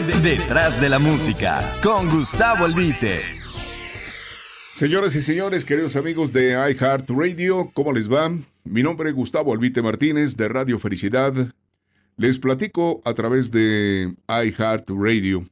Detrás 0.00 0.80
de 0.80 0.88
la 0.88 0.98
música, 0.98 1.74
con 1.82 2.08
Gustavo 2.08 2.64
Albite. 2.64 3.20
Señoras 4.74 5.14
y 5.14 5.20
señores, 5.20 5.66
queridos 5.66 5.94
amigos 5.94 6.32
de 6.32 6.52
iHeartRadio, 6.52 7.70
¿cómo 7.74 7.92
les 7.92 8.10
va? 8.10 8.32
Mi 8.64 8.82
nombre 8.82 9.10
es 9.10 9.14
Gustavo 9.14 9.52
Albite 9.52 9.82
Martínez 9.82 10.38
de 10.38 10.48
Radio 10.48 10.78
Felicidad. 10.78 11.34
Les 12.16 12.38
platico 12.38 13.02
a 13.04 13.12
través 13.12 13.50
de 13.50 14.14
iHeartRadio 14.26 15.44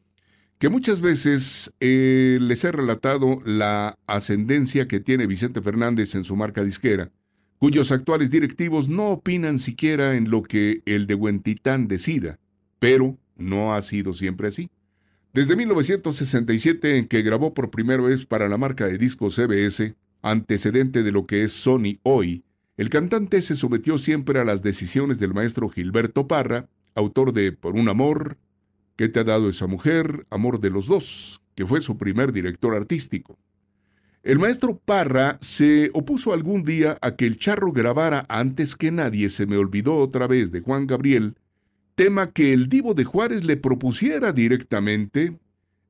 que 0.59 0.71
muchas 0.71 1.03
veces 1.03 1.71
eh, 1.81 2.39
les 2.41 2.65
he 2.65 2.73
relatado 2.73 3.43
la 3.45 3.99
ascendencia 4.07 4.89
que 4.89 4.99
tiene 4.99 5.27
Vicente 5.27 5.61
Fernández 5.61 6.15
en 6.15 6.25
su 6.25 6.37
marca 6.37 6.65
disquera, 6.65 7.11
cuyos 7.59 7.93
actuales 7.93 8.31
directivos 8.31 8.89
no 8.89 9.09
opinan 9.09 9.59
siquiera 9.59 10.15
en 10.15 10.31
lo 10.31 10.43
que 10.43 10.81
el 10.87 11.07
de 11.07 11.15
Huentitán 11.15 11.87
decida, 11.87 12.39
pero 12.79 13.19
no 13.39 13.75
ha 13.75 13.83
sido 13.83 14.13
siempre 14.13 14.49
así. 14.49 14.71
Desde 15.33 15.57
1967, 15.57 16.99
en 16.99 17.07
que 17.07 17.23
grabó 17.23 17.55
por 17.55 17.71
primera 17.71 18.03
vez 18.03 18.27
para 18.27 18.49
la 18.49 18.59
marca 18.59 18.87
de 18.87 18.99
discos 18.99 19.37
CBS, 19.37 19.95
antecedente 20.21 21.03
de 21.03 21.13
lo 21.13 21.27
que 21.27 21.45
es 21.45 21.53
Sony 21.53 21.99
hoy, 22.03 22.45
el 22.77 22.91
cantante 22.91 23.41
se 23.43 23.57
sometió 23.57 23.99
siempre 23.99 24.41
a 24.41 24.45
las 24.45 24.63
decisiones 24.63 25.19
del 25.19 25.35
maestro 25.35 25.69
Gilberto 25.69 26.29
Parra, 26.29 26.69
autor 26.95 27.33
de 27.33 27.53
Por 27.53 27.75
un 27.75 27.89
amor, 27.89 28.39
¿Qué 28.99 29.09
te 29.09 29.21
ha 29.21 29.25
dado 29.25 29.49
esa 29.49 29.69
mujer? 29.69 30.27
Amor 30.29 30.59
de 30.59 30.71
los 30.71 30.89
dos, 30.89 31.41
que 31.55 31.65
fue 31.65 31.81
su 31.81 31.97
primer 31.99 32.33
director 32.33 32.75
artístico. 32.75 33.39
El 34.25 34.41
maestro 34.41 34.77
Parra 34.77 35.39
se 35.41 35.93
opuso 35.95 36.33
algún 36.33 36.65
día 36.65 36.99
a 37.01 37.15
que 37.15 37.25
el 37.25 37.39
charro 37.39 37.71
grabara 37.71 38.27
antes 38.29 38.75
que 38.75 38.91
nadie 38.91 39.31
se 39.31 39.47
me 39.47 39.57
olvidó 39.57 39.99
otra 39.99 40.27
vez 40.27 40.51
de 40.51 40.63
Juan 40.63 40.89
Gabriel 40.89 41.37
tema 41.99 42.31
que 42.31 42.53
el 42.53 42.69
divo 42.69 42.95
de 42.95 43.03
Juárez 43.03 43.43
le 43.43 43.57
propusiera 43.57 44.33
directamente, 44.33 45.37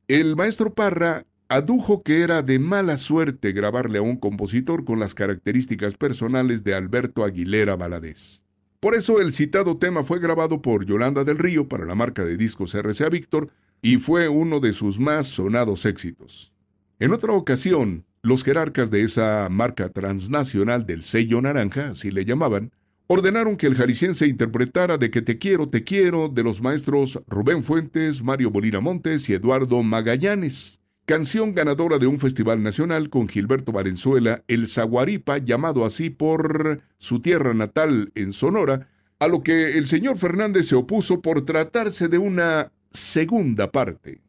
el 0.08 0.36
maestro 0.36 0.72
Parra 0.72 1.26
adujo 1.50 2.02
que 2.02 2.22
era 2.22 2.40
de 2.40 2.58
mala 2.58 2.96
suerte 2.96 3.52
grabarle 3.52 3.98
a 3.98 4.02
un 4.02 4.16
compositor 4.16 4.86
con 4.86 5.00
las 5.00 5.12
características 5.12 5.96
personales 5.96 6.64
de 6.64 6.74
Alberto 6.74 7.24
Aguilera 7.24 7.76
Valadez. 7.76 8.40
Por 8.80 8.94
eso 8.94 9.20
el 9.20 9.34
citado 9.34 9.76
tema 9.76 10.02
fue 10.02 10.18
grabado 10.18 10.62
por 10.62 10.86
Yolanda 10.86 11.24
del 11.24 11.36
Río 11.36 11.68
para 11.68 11.84
la 11.84 11.94
marca 11.94 12.24
de 12.24 12.38
discos 12.38 12.72
RCA 12.72 13.10
Víctor 13.10 13.50
y 13.82 13.98
fue 13.98 14.28
uno 14.28 14.60
de 14.60 14.72
sus 14.72 14.98
más 14.98 15.26
sonados 15.26 15.84
éxitos. 15.84 16.54
En 17.00 17.12
otra 17.12 17.34
ocasión, 17.34 18.06
los 18.22 18.44
jerarcas 18.44 18.90
de 18.90 19.02
esa 19.02 19.46
marca 19.50 19.90
transnacional 19.90 20.86
del 20.86 21.02
sello 21.02 21.42
naranja, 21.42 21.90
así 21.90 22.10
le 22.10 22.24
llamaban, 22.24 22.72
ordenaron 23.08 23.56
que 23.56 23.66
el 23.66 23.74
jalisciense 23.74 24.26
interpretara 24.26 24.98
de 24.98 25.10
que 25.10 25.22
te 25.22 25.38
quiero, 25.38 25.68
te 25.68 25.82
quiero 25.82 26.28
de 26.28 26.42
los 26.44 26.60
maestros 26.60 27.20
Rubén 27.26 27.64
Fuentes, 27.64 28.22
Mario 28.22 28.50
Bolina 28.50 28.80
Montes 28.80 29.30
y 29.30 29.32
Eduardo 29.32 29.82
Magallanes, 29.82 30.82
canción 31.06 31.54
ganadora 31.54 31.96
de 31.96 32.06
un 32.06 32.18
festival 32.18 32.62
nacional 32.62 33.08
con 33.08 33.26
Gilberto 33.26 33.72
Valenzuela, 33.72 34.44
el 34.46 34.68
Zaguaripa, 34.68 35.38
llamado 35.38 35.86
así 35.86 36.10
por 36.10 36.82
su 36.98 37.20
tierra 37.20 37.54
natal 37.54 38.12
en 38.14 38.30
Sonora, 38.32 38.88
a 39.18 39.26
lo 39.26 39.42
que 39.42 39.78
el 39.78 39.86
señor 39.86 40.18
Fernández 40.18 40.66
se 40.66 40.76
opuso 40.76 41.22
por 41.22 41.46
tratarse 41.46 42.08
de 42.08 42.18
una 42.18 42.72
segunda 42.92 43.72
parte. 43.72 44.20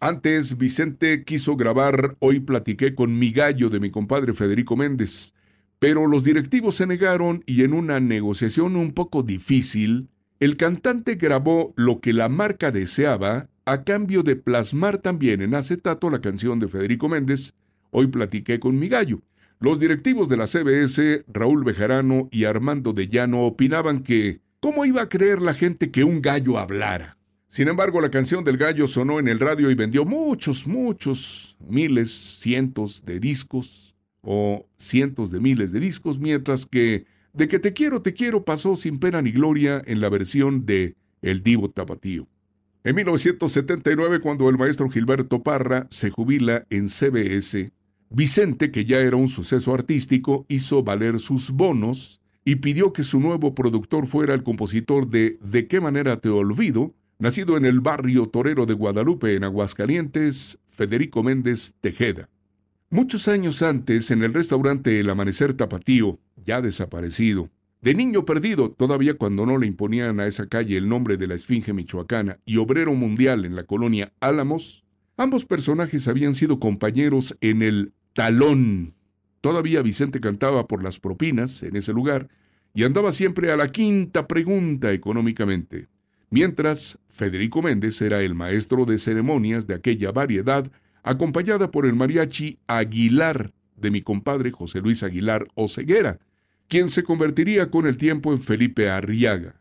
Antes, 0.00 0.58
Vicente 0.58 1.24
quiso 1.24 1.54
grabar 1.54 2.16
Hoy 2.18 2.40
platiqué 2.40 2.96
con 2.96 3.16
mi 3.16 3.30
gallo 3.30 3.70
de 3.70 3.78
mi 3.78 3.90
compadre 3.90 4.32
Federico 4.32 4.74
Méndez, 4.74 5.33
pero 5.84 6.06
los 6.06 6.24
directivos 6.24 6.76
se 6.76 6.86
negaron 6.86 7.44
y 7.44 7.62
en 7.62 7.74
una 7.74 8.00
negociación 8.00 8.74
un 8.74 8.92
poco 8.92 9.22
difícil, 9.22 10.08
el 10.40 10.56
cantante 10.56 11.16
grabó 11.16 11.74
lo 11.76 12.00
que 12.00 12.14
la 12.14 12.30
marca 12.30 12.70
deseaba 12.70 13.50
a 13.66 13.84
cambio 13.84 14.22
de 14.22 14.34
plasmar 14.34 14.96
también 14.96 15.42
en 15.42 15.54
acetato 15.54 16.08
la 16.08 16.22
canción 16.22 16.58
de 16.58 16.68
Federico 16.68 17.10
Méndez, 17.10 17.52
Hoy 17.90 18.06
platiqué 18.06 18.58
con 18.58 18.78
mi 18.78 18.88
gallo. 18.88 19.20
Los 19.60 19.78
directivos 19.78 20.30
de 20.30 20.38
la 20.38 20.46
CBS, 20.46 21.26
Raúl 21.28 21.64
Bejarano 21.64 22.30
y 22.32 22.44
Armando 22.44 22.94
de 22.94 23.08
Llano, 23.08 23.42
opinaban 23.42 24.00
que 24.00 24.40
¿cómo 24.60 24.86
iba 24.86 25.02
a 25.02 25.10
creer 25.10 25.42
la 25.42 25.52
gente 25.52 25.90
que 25.90 26.02
un 26.02 26.22
gallo 26.22 26.58
hablara? 26.58 27.18
Sin 27.46 27.68
embargo, 27.68 28.00
la 28.00 28.10
canción 28.10 28.42
del 28.42 28.56
gallo 28.56 28.86
sonó 28.86 29.20
en 29.20 29.28
el 29.28 29.38
radio 29.38 29.70
y 29.70 29.74
vendió 29.74 30.06
muchos, 30.06 30.66
muchos, 30.66 31.58
miles, 31.68 32.10
cientos 32.40 33.04
de 33.04 33.20
discos 33.20 33.93
o 34.24 34.66
cientos 34.76 35.30
de 35.30 35.40
miles 35.40 35.72
de 35.72 35.80
discos, 35.80 36.18
mientras 36.18 36.66
que 36.66 37.06
De 37.32 37.48
que 37.48 37.58
te 37.58 37.72
quiero, 37.72 38.00
te 38.00 38.14
quiero 38.14 38.44
pasó 38.44 38.76
sin 38.76 38.98
pena 38.98 39.20
ni 39.20 39.32
gloria 39.32 39.82
en 39.86 40.00
la 40.00 40.08
versión 40.08 40.66
de 40.66 40.94
El 41.20 41.42
Divo 41.42 41.68
Tapatío. 41.68 42.28
En 42.84 42.94
1979, 42.96 44.20
cuando 44.20 44.48
el 44.48 44.58
maestro 44.58 44.88
Gilberto 44.88 45.42
Parra 45.42 45.86
se 45.90 46.10
jubila 46.10 46.66
en 46.70 46.88
CBS, 46.88 47.72
Vicente, 48.10 48.70
que 48.70 48.84
ya 48.84 49.00
era 49.00 49.16
un 49.16 49.28
suceso 49.28 49.74
artístico, 49.74 50.46
hizo 50.48 50.84
valer 50.84 51.18
sus 51.18 51.50
bonos 51.50 52.20
y 52.44 52.56
pidió 52.56 52.92
que 52.92 53.02
su 53.02 53.18
nuevo 53.20 53.54
productor 53.54 54.06
fuera 54.06 54.34
el 54.34 54.42
compositor 54.42 55.08
de 55.08 55.38
De 55.42 55.66
qué 55.66 55.80
manera 55.80 56.20
te 56.20 56.28
olvido, 56.28 56.94
nacido 57.18 57.56
en 57.56 57.64
el 57.64 57.80
barrio 57.80 58.26
torero 58.26 58.66
de 58.66 58.74
Guadalupe, 58.74 59.34
en 59.34 59.44
Aguascalientes, 59.44 60.58
Federico 60.68 61.22
Méndez 61.22 61.74
Tejeda. 61.80 62.28
Muchos 62.94 63.26
años 63.26 63.60
antes, 63.62 64.12
en 64.12 64.22
el 64.22 64.32
restaurante 64.32 65.00
El 65.00 65.10
Amanecer 65.10 65.54
Tapatío, 65.54 66.20
ya 66.36 66.60
desaparecido, 66.60 67.50
de 67.82 67.92
niño 67.92 68.24
perdido, 68.24 68.70
todavía 68.70 69.14
cuando 69.14 69.46
no 69.46 69.58
le 69.58 69.66
imponían 69.66 70.20
a 70.20 70.28
esa 70.28 70.46
calle 70.46 70.76
el 70.76 70.88
nombre 70.88 71.16
de 71.16 71.26
la 71.26 71.34
Esfinge 71.34 71.72
Michoacana 71.72 72.38
y 72.46 72.58
obrero 72.58 72.94
mundial 72.94 73.46
en 73.46 73.56
la 73.56 73.64
colonia 73.64 74.12
Álamos, 74.20 74.84
ambos 75.16 75.44
personajes 75.44 76.06
habían 76.06 76.36
sido 76.36 76.60
compañeros 76.60 77.36
en 77.40 77.62
el 77.62 77.94
talón. 78.12 78.94
Todavía 79.40 79.82
Vicente 79.82 80.20
cantaba 80.20 80.68
por 80.68 80.84
las 80.84 81.00
propinas 81.00 81.64
en 81.64 81.74
ese 81.74 81.92
lugar 81.92 82.28
y 82.74 82.84
andaba 82.84 83.10
siempre 83.10 83.50
a 83.50 83.56
la 83.56 83.72
quinta 83.72 84.28
pregunta 84.28 84.92
económicamente, 84.92 85.88
mientras 86.30 87.00
Federico 87.08 87.60
Méndez 87.60 88.00
era 88.02 88.22
el 88.22 88.36
maestro 88.36 88.84
de 88.84 88.98
ceremonias 88.98 89.66
de 89.66 89.74
aquella 89.74 90.12
variedad 90.12 90.70
acompañada 91.04 91.70
por 91.70 91.86
el 91.86 91.94
mariachi 91.94 92.58
Aguilar 92.66 93.52
de 93.76 93.90
mi 93.90 94.02
compadre 94.02 94.50
José 94.50 94.80
Luis 94.80 95.02
Aguilar 95.02 95.46
Oceguera, 95.54 96.18
quien 96.66 96.88
se 96.88 97.04
convertiría 97.04 97.70
con 97.70 97.86
el 97.86 97.96
tiempo 97.96 98.32
en 98.32 98.40
Felipe 98.40 98.90
Arriaga. 98.90 99.60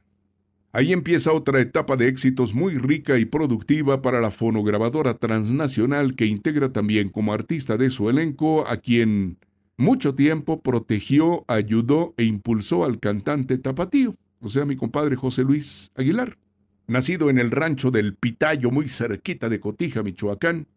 Ahí 0.72 0.92
empieza 0.92 1.34
otra 1.34 1.62
etapa 1.62 1.98
de 1.98 2.08
éxitos 2.08 2.56
muy 2.56 2.78
rica 2.80 3.20
y 3.20 3.26
productiva 3.26 4.02
para 4.02 4.20
la 4.20 4.32
fonograbadora 4.32 5.14
transnacional 5.14 6.16
que 6.16 6.26
integra 6.26 6.72
también 6.72 7.10
como 7.10 7.34
artista 7.34 7.78
de 7.78 7.92
su 7.92 8.10
elenco 8.10 8.68
a 8.68 8.78
quien 8.78 9.38
mucho 9.78 10.16
tiempo 10.16 10.62
protegió, 10.62 11.46
ayudó 11.48 12.16
e 12.18 12.24
impulsó 12.24 12.86
al 12.86 13.00
cantante 13.00 13.58
tapatío, 13.58 14.16
o 14.40 14.50
sea, 14.50 14.66
mi 14.66 14.76
compadre 14.76 15.16
José 15.16 15.44
Luis 15.44 15.92
Aguilar. 15.96 16.38
Nacido 16.88 17.30
en 17.30 17.38
el 17.38 17.52
rancho 17.52 17.92
del 17.92 18.16
Pitayo, 18.16 18.72
muy 18.72 18.90
cerquita 18.90 19.50
de 19.50 19.60
Cotija, 19.60 20.04
Michoacán, 20.04 20.68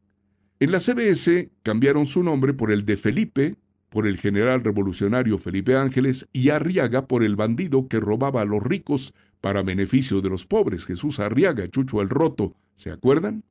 en 0.59 0.72
la 0.72 0.81
CBS 0.81 1.50
cambiaron 1.62 2.06
su 2.06 2.22
nombre 2.22 2.55
por 2.55 2.71
el 2.71 2.87
de 2.87 2.97
Felipe, 2.97 3.56
por 3.91 4.06
el 4.06 4.17
general 4.17 4.65
revolucionario 4.65 5.39
Felipe 5.39 5.77
Ángeles, 5.77 6.28
y 6.33 6.50
Arriaga 6.50 7.06
por 7.06 7.22
el 7.22 7.37
bandido 7.37 7.89
que 7.89 8.00
robaba 8.00 8.43
a 8.43 8.47
los 8.47 8.62
ricos 8.62 9.15
para 9.41 9.62
beneficio 9.62 10.21
de 10.22 10.31
los 10.31 10.47
pobres, 10.47 10.87
Jesús 10.87 11.21
Arriaga, 11.21 11.69
Chucho 11.69 12.00
el 12.00 12.09
Roto, 12.09 12.55
¿se 12.75 12.91
acuerdan? 12.91 13.44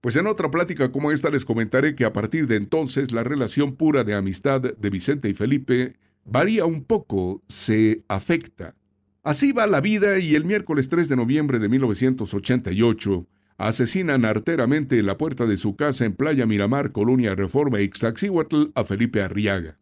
Pues 0.00 0.16
en 0.16 0.26
otra 0.26 0.50
plática 0.50 0.90
como 0.90 1.12
esta 1.12 1.28
les 1.28 1.44
comentaré 1.44 1.94
que 1.94 2.04
a 2.04 2.12
partir 2.12 2.46
de 2.46 2.56
entonces 2.56 3.12
la 3.12 3.24
relación 3.24 3.76
pura 3.76 4.04
de 4.04 4.14
amistad 4.14 4.60
de 4.60 4.90
Vicente 4.90 5.28
y 5.28 5.34
Felipe 5.34 5.96
varía 6.24 6.64
un 6.64 6.84
poco, 6.84 7.42
se 7.48 8.04
afecta. 8.08 8.74
Así 9.22 9.52
va 9.52 9.66
la 9.66 9.80
vida 9.80 10.18
y 10.18 10.34
el 10.34 10.44
miércoles 10.44 10.88
3 10.88 11.08
de 11.08 11.16
noviembre 11.16 11.58
de 11.58 11.68
1988, 11.68 13.26
asesinan 13.58 14.24
arteramente 14.24 14.98
en 14.98 15.06
la 15.06 15.18
puerta 15.18 15.44
de 15.44 15.56
su 15.56 15.76
casa 15.76 16.04
en 16.04 16.14
Playa 16.14 16.46
Miramar, 16.46 16.92
Colonia 16.92 17.34
Reforma 17.34 17.80
Ixtaxihuatl, 17.80 18.70
a 18.74 18.84
Felipe 18.84 19.20
Arriaga. 19.20 19.78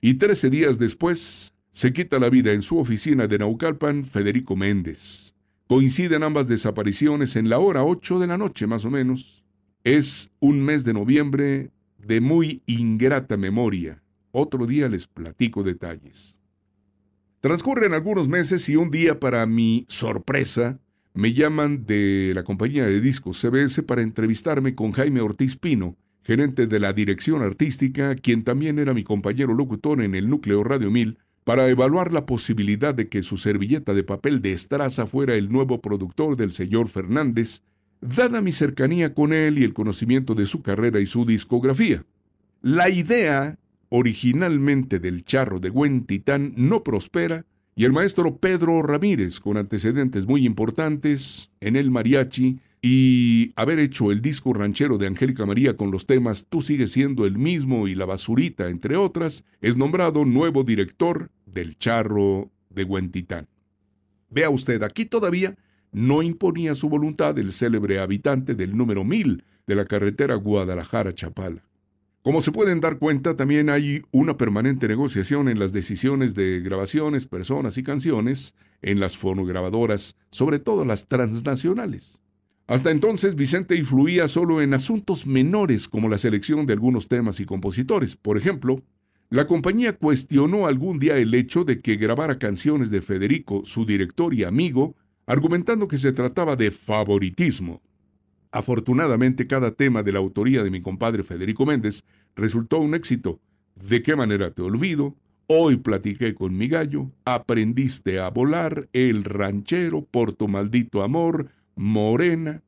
Y 0.00 0.14
trece 0.14 0.50
días 0.50 0.78
después, 0.78 1.54
se 1.70 1.92
quita 1.92 2.18
la 2.18 2.28
vida 2.28 2.52
en 2.52 2.62
su 2.62 2.78
oficina 2.78 3.28
de 3.28 3.38
Naucalpan 3.38 4.04
Federico 4.04 4.56
Méndez. 4.56 5.34
Coinciden 5.68 6.24
ambas 6.24 6.48
desapariciones 6.48 7.36
en 7.36 7.48
la 7.48 7.60
hora 7.60 7.84
ocho 7.84 8.18
de 8.18 8.26
la 8.26 8.36
noche 8.36 8.66
más 8.66 8.84
o 8.84 8.90
menos. 8.90 9.44
Es 9.84 10.32
un 10.40 10.60
mes 10.60 10.82
de 10.84 10.92
noviembre 10.92 11.70
de 11.98 12.20
muy 12.20 12.62
ingrata 12.66 13.36
memoria. 13.36 14.02
Otro 14.32 14.66
día 14.66 14.88
les 14.88 15.06
platico 15.06 15.62
detalles. 15.62 16.36
Transcurren 17.40 17.94
algunos 17.94 18.26
meses 18.26 18.68
y 18.68 18.76
un 18.76 18.90
día 18.90 19.20
para 19.20 19.46
mi 19.46 19.86
sorpresa, 19.88 20.80
me 21.14 21.32
llaman 21.32 21.84
de 21.86 22.32
la 22.34 22.44
compañía 22.44 22.86
de 22.86 23.00
discos 23.00 23.40
CBS 23.40 23.82
para 23.82 24.02
entrevistarme 24.02 24.74
con 24.74 24.92
Jaime 24.92 25.20
Ortiz 25.20 25.56
Pino, 25.56 25.96
gerente 26.22 26.66
de 26.66 26.78
la 26.78 26.92
dirección 26.92 27.42
artística, 27.42 28.14
quien 28.14 28.42
también 28.42 28.78
era 28.78 28.94
mi 28.94 29.02
compañero 29.02 29.54
locutor 29.54 30.02
en 30.02 30.14
el 30.14 30.28
núcleo 30.28 30.62
Radio 30.62 30.90
1000, 30.90 31.18
para 31.44 31.68
evaluar 31.68 32.12
la 32.12 32.26
posibilidad 32.26 32.94
de 32.94 33.08
que 33.08 33.22
su 33.22 33.36
servilleta 33.36 33.94
de 33.94 34.04
papel 34.04 34.40
de 34.42 34.52
estraza 34.52 35.06
fuera 35.06 35.34
el 35.34 35.50
nuevo 35.50 35.80
productor 35.80 36.36
del 36.36 36.52
señor 36.52 36.88
Fernández, 36.88 37.62
dada 38.00 38.40
mi 38.40 38.52
cercanía 38.52 39.14
con 39.14 39.32
él 39.32 39.58
y 39.58 39.64
el 39.64 39.72
conocimiento 39.72 40.34
de 40.34 40.46
su 40.46 40.62
carrera 40.62 41.00
y 41.00 41.06
su 41.06 41.24
discografía. 41.24 42.04
La 42.62 42.88
idea 42.88 43.58
originalmente 43.88 45.00
del 45.00 45.24
charro 45.24 45.58
de 45.60 45.70
buen 45.70 46.04
titán 46.04 46.52
no 46.56 46.84
prospera 46.84 47.46
y 47.80 47.86
el 47.86 47.94
maestro 47.94 48.36
Pedro 48.36 48.82
Ramírez, 48.82 49.40
con 49.40 49.56
antecedentes 49.56 50.26
muy 50.26 50.44
importantes 50.44 51.50
en 51.60 51.76
el 51.76 51.90
mariachi 51.90 52.58
y 52.82 53.54
haber 53.56 53.78
hecho 53.78 54.12
el 54.12 54.20
disco 54.20 54.52
ranchero 54.52 54.98
de 54.98 55.06
Angélica 55.06 55.46
María 55.46 55.78
con 55.78 55.90
los 55.90 56.04
temas 56.04 56.44
Tú 56.46 56.60
sigues 56.60 56.92
siendo 56.92 57.24
el 57.24 57.38
mismo 57.38 57.88
y 57.88 57.94
La 57.94 58.04
basurita, 58.04 58.68
entre 58.68 58.96
otras, 58.96 59.44
es 59.62 59.78
nombrado 59.78 60.26
nuevo 60.26 60.62
director 60.62 61.30
del 61.46 61.78
charro 61.78 62.50
de 62.68 62.84
Huentitán. 62.84 63.48
Vea 64.28 64.50
usted, 64.50 64.82
aquí 64.82 65.06
todavía 65.06 65.56
no 65.90 66.22
imponía 66.22 66.74
su 66.74 66.90
voluntad 66.90 67.38
el 67.38 67.50
célebre 67.50 67.98
habitante 67.98 68.54
del 68.54 68.76
número 68.76 69.04
1000 69.04 69.42
de 69.66 69.74
la 69.74 69.86
carretera 69.86 70.34
Guadalajara-Chapala. 70.34 71.69
Como 72.22 72.42
se 72.42 72.52
pueden 72.52 72.80
dar 72.80 72.98
cuenta, 72.98 73.34
también 73.34 73.70
hay 73.70 74.02
una 74.10 74.36
permanente 74.36 74.86
negociación 74.86 75.48
en 75.48 75.58
las 75.58 75.72
decisiones 75.72 76.34
de 76.34 76.60
grabaciones, 76.60 77.24
personas 77.24 77.78
y 77.78 77.82
canciones 77.82 78.54
en 78.82 79.00
las 79.00 79.16
fonograbadoras, 79.16 80.16
sobre 80.30 80.58
todo 80.58 80.84
las 80.84 81.08
transnacionales. 81.08 82.20
Hasta 82.66 82.90
entonces 82.90 83.36
Vicente 83.36 83.74
influía 83.74 84.28
solo 84.28 84.60
en 84.60 84.74
asuntos 84.74 85.26
menores 85.26 85.88
como 85.88 86.10
la 86.10 86.18
selección 86.18 86.66
de 86.66 86.74
algunos 86.74 87.08
temas 87.08 87.40
y 87.40 87.46
compositores. 87.46 88.16
Por 88.16 88.36
ejemplo, 88.36 88.82
la 89.30 89.46
compañía 89.46 89.96
cuestionó 89.96 90.66
algún 90.66 90.98
día 90.98 91.16
el 91.16 91.32
hecho 91.32 91.64
de 91.64 91.80
que 91.80 91.96
grabara 91.96 92.38
canciones 92.38 92.90
de 92.90 93.00
Federico, 93.00 93.62
su 93.64 93.86
director 93.86 94.34
y 94.34 94.44
amigo, 94.44 94.94
argumentando 95.24 95.88
que 95.88 95.96
se 95.96 96.12
trataba 96.12 96.54
de 96.54 96.70
favoritismo. 96.70 97.80
Afortunadamente, 98.52 99.46
cada 99.46 99.70
tema 99.72 100.02
de 100.02 100.12
la 100.12 100.18
autoría 100.18 100.62
de 100.62 100.70
mi 100.70 100.82
compadre 100.82 101.22
Federico 101.22 101.66
Méndez 101.66 102.04
resultó 102.34 102.80
un 102.80 102.94
éxito. 102.94 103.40
¿De 103.76 104.02
qué 104.02 104.16
manera 104.16 104.50
te 104.50 104.62
olvido? 104.62 105.16
Hoy 105.46 105.76
platiqué 105.76 106.34
con 106.34 106.56
mi 106.56 106.68
gallo, 106.68 107.10
aprendiste 107.24 108.20
a 108.20 108.30
volar, 108.30 108.88
el 108.92 109.24
ranchero, 109.24 110.04
por 110.04 110.32
tu 110.32 110.48
maldito 110.48 111.02
amor, 111.02 111.50
morena. 111.74 112.62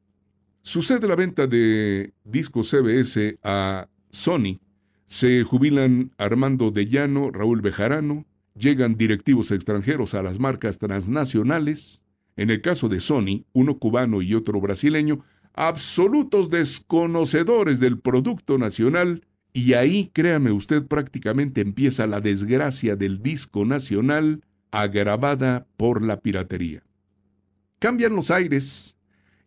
Sucede 0.62 1.06
la 1.06 1.16
venta 1.16 1.46
de 1.46 2.12
discos 2.24 2.70
CBS 2.70 3.38
a 3.42 3.88
Sony. 4.10 4.60
Se 5.06 5.42
jubilan 5.44 6.12
Armando 6.18 6.70
de 6.70 6.86
Llano, 6.86 7.30
Raúl 7.30 7.60
Bejarano, 7.60 8.24
llegan 8.54 8.96
directivos 8.96 9.50
extranjeros 9.50 10.14
a 10.14 10.22
las 10.22 10.38
marcas 10.38 10.78
transnacionales. 10.78 12.00
En 12.36 12.50
el 12.50 12.60
caso 12.62 12.88
de 12.88 13.00
Sony, 13.00 13.44
uno 13.52 13.78
cubano 13.78 14.22
y 14.22 14.34
otro 14.34 14.60
brasileño, 14.60 15.24
absolutos 15.54 16.50
desconocedores 16.50 17.80
del 17.80 17.98
producto 17.98 18.58
nacional, 18.58 19.26
y 19.52 19.74
ahí, 19.74 20.10
créame 20.12 20.50
usted, 20.50 20.86
prácticamente 20.86 21.60
empieza 21.60 22.06
la 22.06 22.20
desgracia 22.20 22.96
del 22.96 23.22
disco 23.22 23.64
nacional 23.66 24.42
agravada 24.70 25.66
por 25.76 26.02
la 26.02 26.20
piratería. 26.20 26.82
Cambian 27.78 28.16
los 28.16 28.30
aires, 28.30 28.96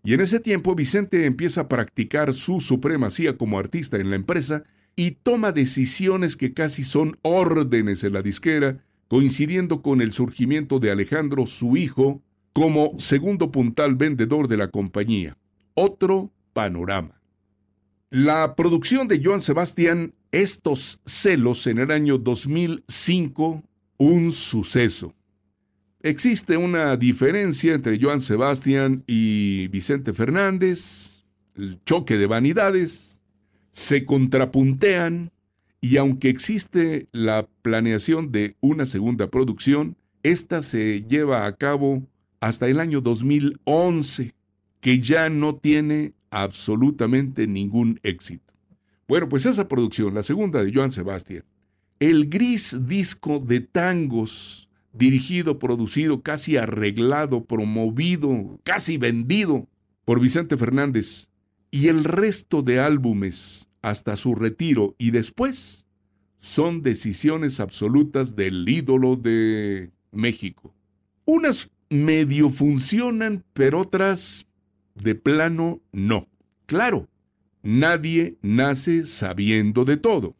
y 0.03 0.13
en 0.13 0.21
ese 0.21 0.39
tiempo 0.39 0.75
Vicente 0.75 1.25
empieza 1.25 1.61
a 1.61 1.67
practicar 1.67 2.35
su 2.35 2.61
supremacía 2.61 3.37
como 3.37 3.57
artista 3.57 3.97
en 3.97 4.11
la 4.11 4.15
empresa 4.15 4.63
y 4.95 5.11
toma 5.11 5.51
decisiones 5.51 6.35
que 6.35 6.53
casi 6.53 6.83
son 6.83 7.17
órdenes 7.23 8.03
en 8.03 8.13
la 8.13 8.21
disquera, 8.21 8.83
coincidiendo 9.07 9.81
con 9.81 10.01
el 10.01 10.11
surgimiento 10.11 10.79
de 10.79 10.91
Alejandro, 10.91 11.47
su 11.47 11.77
hijo, 11.77 12.21
como 12.53 12.93
segundo 12.99 13.51
puntal 13.51 13.95
vendedor 13.95 14.47
de 14.47 14.57
la 14.57 14.69
compañía 14.69 15.35
otro 15.75 16.31
panorama. 16.53 17.21
La 18.09 18.55
producción 18.55 19.07
de 19.07 19.21
Joan 19.23 19.41
Sebastián, 19.41 20.13
Estos 20.31 20.99
celos 21.05 21.67
en 21.67 21.79
el 21.79 21.91
año 21.91 22.17
2005, 22.17 23.63
un 23.97 24.31
suceso. 24.31 25.13
Existe 26.01 26.57
una 26.57 26.97
diferencia 26.97 27.73
entre 27.73 27.99
Joan 27.99 28.21
Sebastián 28.21 29.03
y 29.07 29.67
Vicente 29.69 30.13
Fernández, 30.13 31.23
el 31.55 31.81
choque 31.83 32.17
de 32.17 32.27
vanidades, 32.27 33.21
se 33.71 34.05
contrapuntean 34.05 35.31
y 35.81 35.97
aunque 35.97 36.29
existe 36.29 37.07
la 37.11 37.47
planeación 37.61 38.31
de 38.31 38.55
una 38.61 38.85
segunda 38.85 39.29
producción, 39.29 39.97
esta 40.21 40.61
se 40.61 41.01
lleva 41.01 41.45
a 41.45 41.55
cabo 41.55 42.03
hasta 42.39 42.67
el 42.67 42.79
año 42.79 43.01
2011 43.01 44.34
que 44.85 44.99
ya 44.99 45.31
no 45.31 45.55
tiene 45.55 46.13
absolutamente 46.29 47.47
ningún 47.47 47.99
éxito. 48.03 48.53
Bueno, 49.07 49.27
pues 49.27 49.47
esa 49.47 49.67
producción, 49.67 50.13
la 50.13 50.21
segunda 50.21 50.63
de 50.63 50.71
Joan 50.71 50.91
Sebastián, 50.91 51.43
el 51.99 52.29
gris 52.29 52.77
disco 52.87 53.39
de 53.39 53.61
tangos, 53.61 54.69
dirigido, 54.93 55.57
producido, 55.57 56.21
casi 56.21 56.57
arreglado, 56.57 57.45
promovido, 57.45 58.59
casi 58.63 58.97
vendido 58.97 59.67
por 60.05 60.19
Vicente 60.19 60.55
Fernández, 60.55 61.29
y 61.71 61.87
el 61.87 62.03
resto 62.03 62.61
de 62.61 62.79
álbumes 62.79 63.71
hasta 63.81 64.15
su 64.15 64.35
retiro 64.35 64.93
y 64.99 65.09
después 65.09 65.87
son 66.37 66.83
decisiones 66.83 67.59
absolutas 67.59 68.35
del 68.35 68.69
ídolo 68.69 69.15
de 69.15 69.89
México. 70.11 70.75
Unas 71.25 71.71
medio 71.89 72.51
funcionan, 72.51 73.43
pero 73.53 73.79
otras 73.79 74.45
de 74.95 75.15
plano, 75.15 75.81
no. 75.91 76.27
Claro, 76.65 77.07
nadie 77.61 78.37
nace 78.41 79.05
sabiendo 79.05 79.85
de 79.85 79.97
todo. 79.97 80.35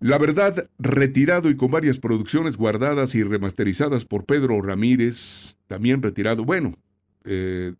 La 0.00 0.18
verdad, 0.18 0.68
retirado 0.78 1.48
y 1.48 1.56
con 1.56 1.70
varias 1.70 1.98
producciones 1.98 2.56
guardadas 2.56 3.14
y 3.14 3.22
remasterizadas 3.22 4.04
por 4.04 4.26
Pedro 4.26 4.60
Ramírez, 4.60 5.56
también 5.68 6.02
retirado, 6.02 6.44
bueno, 6.44 6.76
eh, 7.24 7.74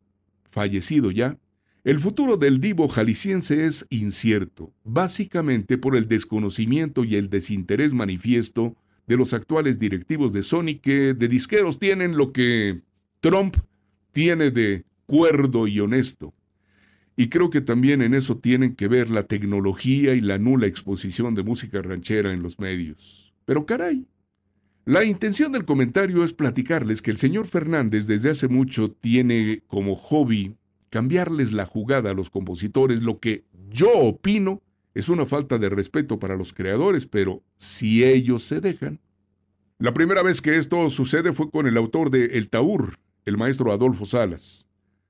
fallecido 0.50 1.10
ya, 1.10 1.38
el 1.84 2.00
futuro 2.00 2.36
del 2.36 2.60
divo 2.60 2.88
jalisciense 2.88 3.66
es 3.66 3.86
incierto, 3.90 4.72
básicamente 4.82 5.78
por 5.78 5.94
el 5.94 6.08
desconocimiento 6.08 7.04
y 7.04 7.14
el 7.14 7.30
desinterés 7.30 7.94
manifiesto 7.94 8.74
de 9.06 9.16
los 9.16 9.32
actuales 9.32 9.78
directivos 9.78 10.32
de 10.32 10.42
Sony 10.42 10.80
que 10.82 11.14
de 11.14 11.28
disqueros 11.28 11.78
tienen 11.78 12.16
lo 12.16 12.32
que 12.32 12.80
Trump 13.20 13.56
tiene 14.10 14.50
de 14.50 14.84
cuerdo 15.06 15.66
y 15.66 15.80
honesto. 15.80 16.34
Y 17.16 17.28
creo 17.28 17.48
que 17.48 17.62
también 17.62 18.02
en 18.02 18.12
eso 18.12 18.36
tienen 18.36 18.74
que 18.74 18.88
ver 18.88 19.08
la 19.08 19.22
tecnología 19.22 20.14
y 20.14 20.20
la 20.20 20.38
nula 20.38 20.66
exposición 20.66 21.34
de 21.34 21.42
música 21.42 21.80
ranchera 21.80 22.32
en 22.32 22.42
los 22.42 22.58
medios. 22.58 23.32
Pero 23.46 23.64
caray, 23.64 24.06
la 24.84 25.04
intención 25.04 25.50
del 25.50 25.64
comentario 25.64 26.22
es 26.22 26.32
platicarles 26.32 27.00
que 27.00 27.10
el 27.10 27.16
señor 27.16 27.46
Fernández 27.46 28.06
desde 28.06 28.30
hace 28.30 28.48
mucho 28.48 28.92
tiene 28.92 29.62
como 29.66 29.96
hobby 29.96 30.54
cambiarles 30.90 31.52
la 31.52 31.66
jugada 31.66 32.10
a 32.10 32.14
los 32.14 32.30
compositores, 32.30 33.02
lo 33.02 33.18
que 33.18 33.44
yo 33.68 33.90
opino 33.92 34.62
es 34.94 35.08
una 35.08 35.26
falta 35.26 35.58
de 35.58 35.68
respeto 35.68 36.18
para 36.18 36.36
los 36.36 36.52
creadores, 36.52 37.04
pero 37.06 37.42
si 37.56 38.04
ellos 38.04 38.42
se 38.44 38.60
dejan. 38.60 39.00
La 39.78 39.92
primera 39.92 40.22
vez 40.22 40.40
que 40.40 40.56
esto 40.56 40.88
sucede 40.88 41.32
fue 41.32 41.50
con 41.50 41.66
el 41.66 41.76
autor 41.76 42.10
de 42.10 42.26
El 42.38 42.48
Taur, 42.48 42.98
el 43.24 43.36
maestro 43.36 43.72
Adolfo 43.72 44.06
Salas. 44.06 44.66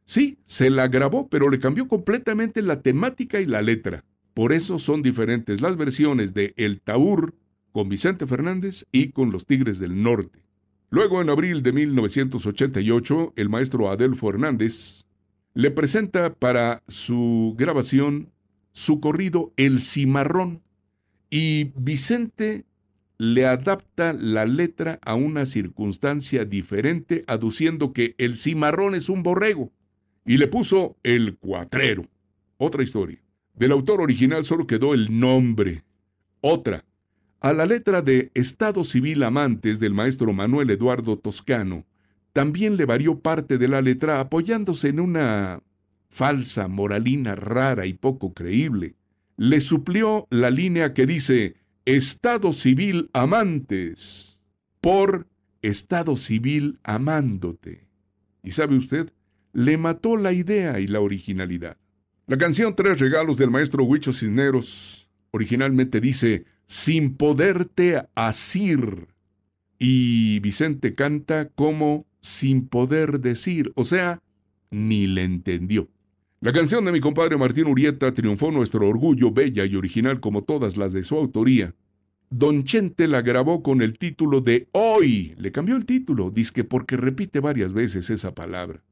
Sí, 0.06 0.38
se 0.44 0.70
la 0.70 0.86
grabó, 0.86 1.28
pero 1.28 1.50
le 1.50 1.58
cambió 1.58 1.88
completamente 1.88 2.62
la 2.62 2.80
temática 2.80 3.40
y 3.40 3.46
la 3.46 3.60
letra. 3.60 4.04
Por 4.34 4.52
eso 4.52 4.78
son 4.78 5.02
diferentes 5.02 5.60
las 5.60 5.76
versiones 5.76 6.32
de 6.32 6.54
El 6.56 6.80
Taur 6.80 7.34
con 7.72 7.88
Vicente 7.88 8.24
Fernández 8.26 8.86
y 8.92 9.08
con 9.08 9.32
Los 9.32 9.46
Tigres 9.46 9.80
del 9.80 10.00
Norte. 10.02 10.44
Luego, 10.90 11.20
en 11.20 11.28
abril 11.28 11.62
de 11.64 11.72
1988, 11.72 13.32
el 13.34 13.48
maestro 13.48 13.90
Adelfo 13.90 14.30
Hernández 14.30 15.04
le 15.54 15.72
presenta 15.72 16.32
para 16.32 16.84
su 16.86 17.54
grabación 17.58 18.30
su 18.70 19.00
corrido 19.00 19.52
El 19.56 19.82
Cimarrón 19.82 20.62
y 21.30 21.72
Vicente 21.76 22.64
le 23.18 23.46
adapta 23.46 24.12
la 24.12 24.44
letra 24.44 25.00
a 25.02 25.14
una 25.14 25.46
circunstancia 25.46 26.44
diferente, 26.44 27.24
aduciendo 27.26 27.92
que 27.92 28.14
el 28.18 28.36
cimarrón 28.36 28.94
es 28.94 29.08
un 29.08 29.22
borrego 29.24 29.72
y 30.26 30.36
le 30.36 30.48
puso 30.48 30.96
El 31.02 31.36
Cuatrero. 31.36 32.06
Otra 32.58 32.82
historia. 32.82 33.22
Del 33.54 33.72
autor 33.72 34.00
original 34.00 34.44
solo 34.44 34.66
quedó 34.66 34.92
el 34.92 35.18
nombre. 35.18 35.84
Otra. 36.40 36.84
A 37.40 37.52
la 37.52 37.64
letra 37.64 38.02
de 38.02 38.30
Estado 38.34 38.82
Civil 38.82 39.22
Amantes 39.22 39.78
del 39.78 39.94
maestro 39.94 40.32
Manuel 40.32 40.70
Eduardo 40.70 41.18
Toscano, 41.18 41.86
también 42.32 42.76
le 42.76 42.84
varió 42.84 43.20
parte 43.20 43.56
de 43.56 43.68
la 43.68 43.80
letra 43.80 44.20
apoyándose 44.20 44.88
en 44.88 45.00
una 45.00 45.62
falsa 46.08 46.68
moralina 46.68 47.34
rara 47.34 47.86
y 47.86 47.94
poco 47.94 48.34
creíble. 48.34 48.96
Le 49.36 49.60
suplió 49.60 50.26
la 50.30 50.50
línea 50.50 50.92
que 50.92 51.06
dice 51.06 51.56
Estado 51.84 52.52
Civil 52.52 53.10
Amantes 53.12 54.40
por 54.80 55.28
Estado 55.62 56.16
Civil 56.16 56.78
Amándote. 56.82 57.86
¿Y 58.42 58.50
sabe 58.52 58.76
usted? 58.76 59.12
Le 59.56 59.78
mató 59.78 60.18
la 60.18 60.34
idea 60.34 60.80
y 60.80 60.86
la 60.86 61.00
originalidad. 61.00 61.78
La 62.26 62.36
canción 62.36 62.76
Tres 62.76 62.98
Regalos 62.98 63.38
del 63.38 63.50
maestro 63.50 63.84
Huicho 63.84 64.12
Cisneros 64.12 65.08
originalmente 65.30 65.98
dice, 65.98 66.44
sin 66.66 67.16
poderte 67.16 68.02
asir. 68.14 69.08
Y 69.78 70.40
Vicente 70.40 70.94
canta 70.94 71.48
como 71.48 72.04
sin 72.20 72.68
poder 72.68 73.20
decir, 73.20 73.72
o 73.76 73.84
sea, 73.84 74.20
ni 74.70 75.06
le 75.06 75.24
entendió. 75.24 75.88
La 76.40 76.52
canción 76.52 76.84
de 76.84 76.92
mi 76.92 77.00
compadre 77.00 77.38
Martín 77.38 77.66
Urieta 77.66 78.12
triunfó 78.12 78.50
nuestro 78.50 78.86
orgullo 78.86 79.30
bella 79.30 79.64
y 79.64 79.74
original 79.74 80.20
como 80.20 80.44
todas 80.44 80.76
las 80.76 80.92
de 80.92 81.02
su 81.02 81.16
autoría. 81.16 81.74
Don 82.28 82.64
Chente 82.64 83.08
la 83.08 83.22
grabó 83.22 83.62
con 83.62 83.80
el 83.80 83.96
título 83.96 84.42
de 84.42 84.68
Hoy. 84.72 85.34
Le 85.38 85.50
cambió 85.50 85.76
el 85.76 85.86
título, 85.86 86.30
que 86.52 86.64
porque 86.64 86.98
repite 86.98 87.40
varias 87.40 87.72
veces 87.72 88.10
esa 88.10 88.34
palabra. 88.34 88.82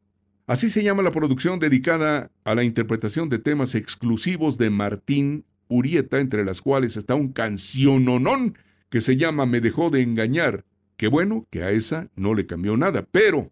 Así 0.46 0.68
se 0.68 0.82
llama 0.82 1.02
la 1.02 1.10
producción 1.10 1.58
dedicada 1.58 2.30
a 2.44 2.54
la 2.54 2.64
interpretación 2.64 3.30
de 3.30 3.38
temas 3.38 3.74
exclusivos 3.74 4.58
de 4.58 4.68
Martín 4.68 5.46
Urieta, 5.68 6.20
entre 6.20 6.44
las 6.44 6.60
cuales 6.60 6.98
está 6.98 7.14
un 7.14 7.32
canciononón 7.32 8.58
que 8.90 9.00
se 9.00 9.16
llama 9.16 9.46
Me 9.46 9.62
dejó 9.62 9.88
de 9.88 10.02
engañar. 10.02 10.66
Qué 10.98 11.08
bueno 11.08 11.46
que 11.50 11.62
a 11.62 11.70
esa 11.70 12.10
no 12.14 12.34
le 12.34 12.44
cambió 12.44 12.76
nada, 12.76 13.06
pero 13.10 13.50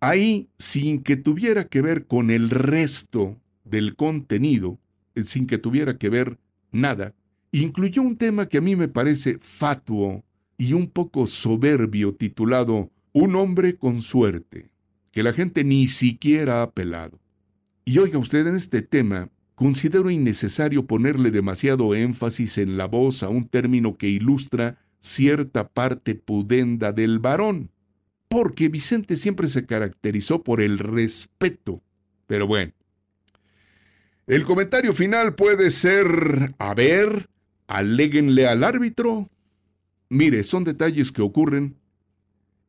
ahí, 0.00 0.50
sin 0.58 1.02
que 1.02 1.16
tuviera 1.16 1.64
que 1.64 1.80
ver 1.80 2.06
con 2.06 2.30
el 2.30 2.50
resto 2.50 3.40
del 3.64 3.96
contenido, 3.96 4.78
eh, 5.14 5.24
sin 5.24 5.46
que 5.46 5.56
tuviera 5.56 5.96
que 5.96 6.10
ver 6.10 6.38
nada, 6.70 7.14
incluyó 7.52 8.02
un 8.02 8.18
tema 8.18 8.50
que 8.50 8.58
a 8.58 8.60
mí 8.60 8.76
me 8.76 8.88
parece 8.88 9.38
fatuo 9.40 10.24
y 10.58 10.74
un 10.74 10.88
poco 10.88 11.26
soberbio 11.26 12.14
titulado 12.14 12.90
Un 13.12 13.34
hombre 13.34 13.76
con 13.76 14.02
suerte, 14.02 14.68
que 15.10 15.22
la 15.22 15.32
gente 15.32 15.64
ni 15.64 15.86
siquiera 15.86 16.62
ha 16.62 16.70
pelado. 16.70 17.18
Y 17.84 17.98
oiga 17.98 18.18
usted, 18.18 18.46
en 18.46 18.56
este 18.56 18.82
tema, 18.82 19.30
considero 19.54 20.10
innecesario 20.10 20.86
ponerle 20.86 21.30
demasiado 21.30 21.94
énfasis 21.94 22.58
en 22.58 22.76
la 22.76 22.86
voz 22.86 23.22
a 23.22 23.28
un 23.28 23.48
término 23.48 23.96
que 23.96 24.08
ilustra 24.08 24.78
cierta 25.00 25.68
parte 25.68 26.14
pudenda 26.14 26.92
del 26.92 27.18
varón 27.18 27.70
porque 28.28 28.68
Vicente 28.68 29.16
siempre 29.16 29.48
se 29.48 29.66
caracterizó 29.66 30.44
por 30.44 30.60
el 30.60 30.78
respeto. 30.78 31.82
Pero 32.26 32.46
bueno, 32.46 32.72
el 34.26 34.44
comentario 34.44 34.92
final 34.92 35.34
puede 35.34 35.70
ser, 35.70 36.54
a 36.58 36.74
ver, 36.74 37.28
aléguenle 37.66 38.46
al 38.46 38.64
árbitro. 38.64 39.30
Mire, 40.10 40.44
son 40.44 40.64
detalles 40.64 41.10
que 41.10 41.22
ocurren 41.22 41.76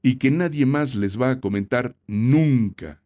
y 0.01 0.15
que 0.15 0.31
nadie 0.31 0.65
más 0.65 0.95
les 0.95 1.19
va 1.19 1.31
a 1.31 1.39
comentar 1.39 1.95
nunca. 2.07 3.01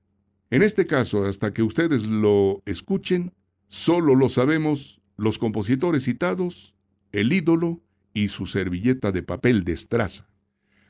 En 0.50 0.62
este 0.62 0.86
caso, 0.86 1.26
hasta 1.26 1.54
que 1.54 1.64
ustedes 1.64 2.06
lo 2.06 2.62
escuchen, 2.66 3.34
solo 3.68 4.16
lo 4.16 4.30
sabemos 4.30 5.02
los 5.18 5.40
compositores 5.40 6.04
citados, 6.04 6.76
el 7.12 7.34
ídolo 7.34 7.82
y 8.14 8.28
su 8.28 8.46
servilleta 8.46 9.12
de 9.12 9.24
papel 9.24 9.64
de 9.64 9.74
estraza. 9.74 10.28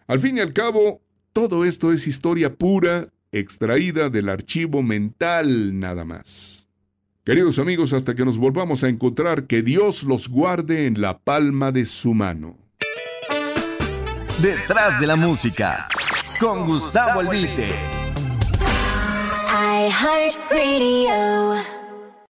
Al 0.07 0.19
fin 0.19 0.38
y 0.38 0.41
al 0.41 0.53
cabo, 0.53 1.01
todo 1.31 1.65
esto 1.65 1.93
es 1.93 2.07
historia 2.07 2.55
pura, 2.55 3.13
extraída 3.31 4.10
del 4.10 4.29
archivo 4.29 4.83
mental 4.83 5.79
nada 5.79 6.05
más. 6.05 6.67
Queridos 7.24 7.57
amigos, 7.57 7.93
hasta 7.93 8.15
que 8.15 8.25
nos 8.25 8.38
volvamos 8.38 8.83
a 8.83 8.89
encontrar, 8.89 9.48
que 9.48 9.62
Dios 9.63 10.03
los 10.03 10.27
guarde 10.27 10.88
en 10.88 11.00
la 11.00 11.19
palma 11.19 11.72
de 11.72 11.86
su 11.86 12.13
mano. 12.13 12.62
Detrás 14.39 14.99
de 14.99 15.07
la 15.07 15.15
música, 15.15 15.87
con 16.39 16.65
Gustavo 16.65 17.19
Albite. 17.19 17.73